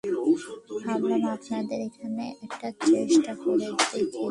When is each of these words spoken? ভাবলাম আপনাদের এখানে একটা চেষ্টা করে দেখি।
ভাবলাম 0.83 1.23
আপনাদের 1.35 1.79
এখানে 1.87 2.25
একটা 2.45 2.67
চেষ্টা 2.85 3.33
করে 3.43 3.67
দেখি। 3.79 4.19